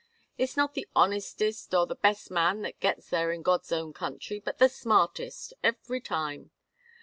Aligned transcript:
It's 0.35 0.57
not 0.57 0.73
the 0.73 0.87
honestest 0.95 1.75
or 1.75 1.85
the 1.85 1.93
best 1.93 2.31
man 2.31 2.63
that 2.63 2.79
gets 2.79 3.11
there 3.11 3.31
in 3.31 3.43
God's 3.43 3.71
own 3.71 3.93
country, 3.93 4.39
but 4.39 4.57
the 4.57 4.67
smartest 4.67 5.53
every 5.63 6.01
time. 6.01 6.49